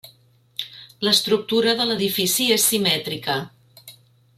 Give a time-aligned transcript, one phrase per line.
[1.07, 3.41] L'estructura de l'edifici és simètrica.